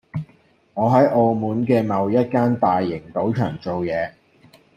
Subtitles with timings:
[0.73, 4.13] 我喺澳門嘅某一間大型賭場做嘢